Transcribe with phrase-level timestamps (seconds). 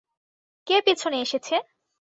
[0.67, 1.55] কে পেছনে এসেছে?